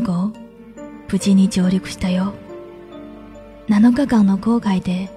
[0.00, 0.32] 子
[1.10, 2.34] 無事に上陸したよ
[3.68, 5.10] 7日間の航海で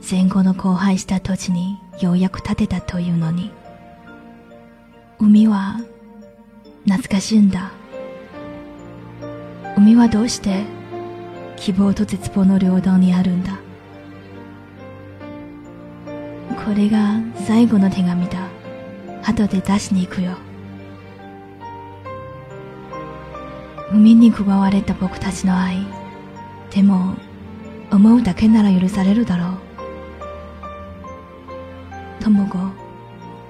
[0.00, 3.50] 戦後の荒廃した土地にようやく建てたというのに
[5.18, 5.78] 海は
[6.84, 7.70] 懐かしいんだ
[9.76, 10.62] 海はどうして
[11.56, 13.58] 希望と絶望の両道にあるんだ
[16.64, 18.48] これが最後の手紙だ
[19.24, 20.36] 後で出しに行くよ
[23.96, 25.78] 不に奪われた僕たちの愛
[26.70, 27.14] でも
[27.90, 29.58] 思うだけなら許されるだろう
[32.22, 32.58] 友子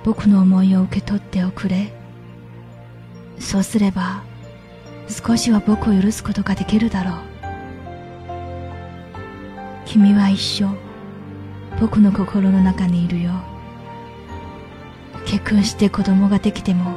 [0.04, 1.92] 僕の思いを受け取っておくれ
[3.40, 4.22] そうすれば
[5.08, 7.14] 少しは僕を許すことができるだろう
[9.84, 10.70] 君は一生
[11.80, 13.32] 僕の心の中にいるよ
[15.26, 16.94] 結婚して子供ができても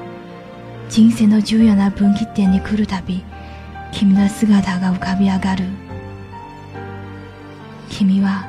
[0.87, 3.23] 人生の重要な分岐点に来るたび
[3.91, 5.65] 君の姿が浮かび上がる
[7.89, 8.47] 君は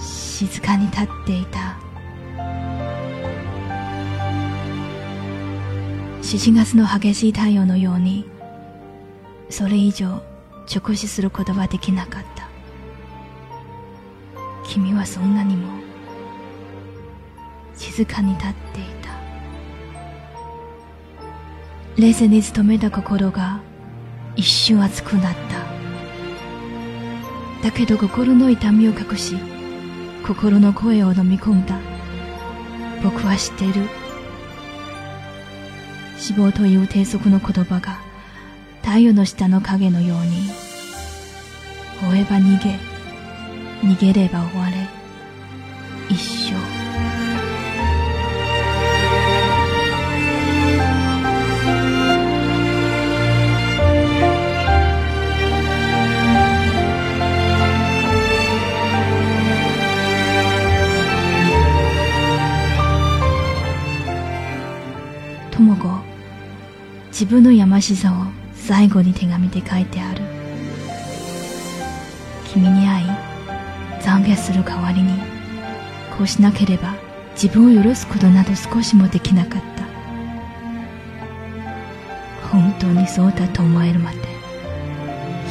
[0.00, 1.76] 静かに立っていた
[6.22, 8.24] 7月の激しい太陽のように
[9.50, 10.22] それ以上
[10.72, 12.48] 直視することはできなかった
[14.66, 15.68] 君はそんなにも
[17.76, 18.88] 静かに立っていた
[22.00, 23.60] 冷静に努めた心が
[24.38, 25.40] 一瞬熱くなった
[27.64, 29.34] だけど心の痛みを隠し
[30.24, 31.76] 心の声を飲み込んだ
[33.02, 33.72] 僕は知ってる
[36.16, 37.98] 死亡という低速の言葉が
[38.82, 40.44] 太陽の下の影のように
[42.14, 42.78] 追えば逃げ
[43.82, 44.76] 逃げれば追われ
[46.10, 46.67] 一生
[67.20, 68.14] 自分のやましさを
[68.54, 70.20] 最後に手紙で書いてある
[72.52, 73.06] 君に会い
[74.00, 75.18] 懺悔する代わりに
[76.16, 76.94] こうしなければ
[77.32, 79.68] 自分を許すことなど少しもできなかった
[82.56, 84.18] 本当にそうだと思えるまで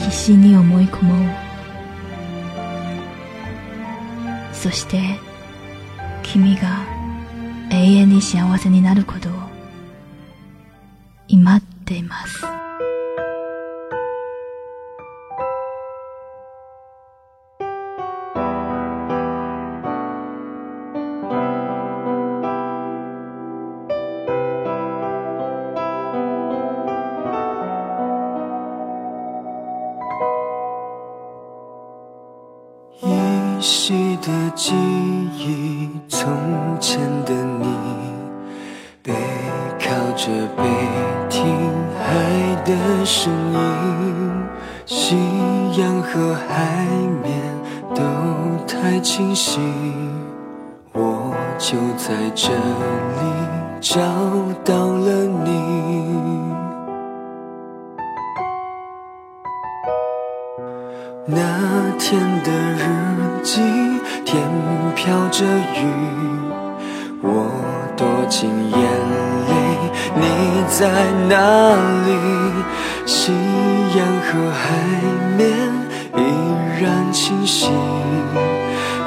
[0.06, 1.18] 必死に思い込もう
[4.56, 5.02] そして
[6.24, 6.62] 君が
[7.70, 9.47] 永遠に幸せになることを
[11.30, 12.46] いっています。
[33.04, 34.74] 依稀的记
[35.38, 36.26] 忆，从
[36.80, 38.17] 前的你。
[40.18, 40.64] 着杯，
[41.30, 41.46] 听
[41.96, 42.74] 海的
[43.06, 44.48] 声音，
[44.88, 45.16] 夕
[45.80, 46.76] 阳和海
[47.22, 47.40] 面
[47.94, 48.02] 都
[48.66, 49.62] 太清晰，
[50.94, 53.32] 我就在这里
[53.80, 54.00] 找
[54.66, 55.12] 到了
[55.46, 56.02] 你。
[61.28, 63.62] 那天的日记，
[64.26, 64.50] 天
[64.96, 65.86] 飘着雨，
[67.22, 67.52] 我
[67.96, 69.67] 躲进眼泪。
[70.16, 70.88] 你在
[71.28, 71.74] 哪
[72.06, 72.66] 里？
[73.06, 73.32] 夕
[73.96, 75.48] 阳和海面
[76.16, 77.70] 依然清晰，